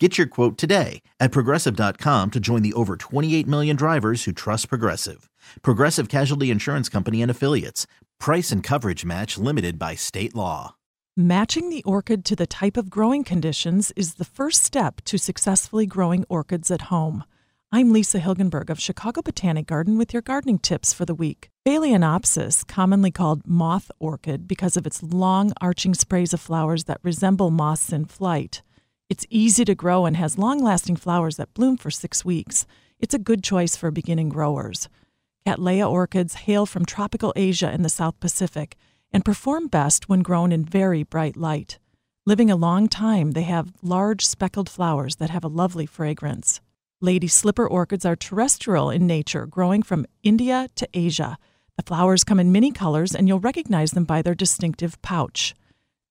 [0.00, 4.68] Get your quote today at progressive.com to join the over 28 million drivers who trust
[4.68, 5.30] Progressive.
[5.62, 7.86] Progressive Casualty Insurance Company and Affiliates.
[8.18, 10.74] Price and coverage match limited by state law.
[11.16, 15.86] Matching the orchid to the type of growing conditions is the first step to successfully
[15.86, 17.22] growing orchids at home.
[17.70, 21.50] I'm Lisa Hilgenberg of Chicago Botanic Garden with your gardening tips for the week.
[21.64, 27.52] Phalaenopsis, commonly called moth orchid because of its long arching sprays of flowers that resemble
[27.52, 28.62] moths in flight.
[29.14, 32.66] It's easy to grow and has long lasting flowers that bloom for six weeks.
[32.98, 34.88] It's a good choice for beginning growers.
[35.46, 38.74] Cattleya orchids hail from tropical Asia and the South Pacific
[39.12, 41.78] and perform best when grown in very bright light.
[42.26, 46.60] Living a long time, they have large speckled flowers that have a lovely fragrance.
[47.00, 51.38] Lady slipper orchids are terrestrial in nature, growing from India to Asia.
[51.76, 55.54] The flowers come in many colors, and you'll recognize them by their distinctive pouch.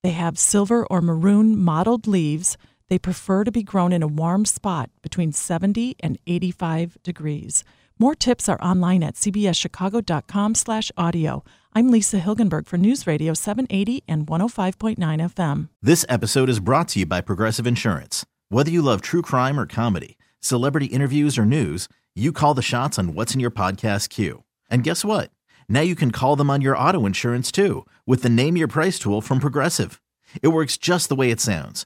[0.03, 2.55] They have silver or maroon mottled leaves.
[2.89, 7.63] They prefer to be grown in a warm spot between 70 and 85 degrees.
[7.99, 11.43] More tips are online at cbschicago.com/audio.
[11.73, 15.69] I'm Lisa Hilgenberg for News Radio 780 and 105.9 FM.
[15.81, 18.25] This episode is brought to you by Progressive Insurance.
[18.49, 22.99] Whether you love true crime or comedy, celebrity interviews or news, you call the shots
[22.99, 24.43] on what's in your podcast queue.
[24.69, 25.31] And guess what?
[25.69, 28.99] Now you can call them on your auto insurance too with the Name Your Price
[28.99, 30.01] tool from Progressive.
[30.41, 31.85] It works just the way it sounds.